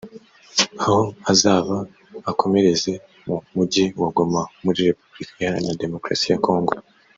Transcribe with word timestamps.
aho 0.83 0.99
azava 1.31 1.77
akomereza 2.31 2.91
mu 3.27 3.35
mujyi 3.55 3.85
wa 4.01 4.09
Goma 4.15 4.41
muri 4.63 4.79
Repubulika 4.87 5.33
Iharanira 5.39 5.81
Demokarasi 5.83 6.25
ya 6.31 6.41
Congo 6.45 6.73